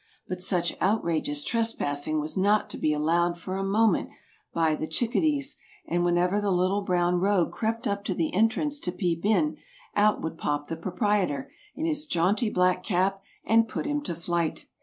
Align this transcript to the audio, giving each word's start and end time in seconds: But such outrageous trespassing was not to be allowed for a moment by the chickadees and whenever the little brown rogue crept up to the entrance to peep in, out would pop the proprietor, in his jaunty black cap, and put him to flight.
But 0.27 0.41
such 0.41 0.73
outrageous 0.81 1.43
trespassing 1.43 2.19
was 2.19 2.35
not 2.35 2.71
to 2.71 2.77
be 2.79 2.91
allowed 2.91 3.37
for 3.37 3.55
a 3.55 3.63
moment 3.63 4.09
by 4.51 4.73
the 4.73 4.87
chickadees 4.87 5.57
and 5.85 6.03
whenever 6.03 6.41
the 6.41 6.49
little 6.49 6.81
brown 6.81 7.19
rogue 7.19 7.51
crept 7.53 7.85
up 7.85 8.03
to 8.05 8.15
the 8.15 8.33
entrance 8.33 8.79
to 8.79 8.91
peep 8.91 9.23
in, 9.23 9.57
out 9.95 10.19
would 10.23 10.39
pop 10.39 10.69
the 10.69 10.75
proprietor, 10.75 11.51
in 11.75 11.85
his 11.85 12.07
jaunty 12.07 12.49
black 12.49 12.83
cap, 12.83 13.21
and 13.45 13.67
put 13.67 13.85
him 13.85 14.01
to 14.01 14.15
flight. 14.15 14.65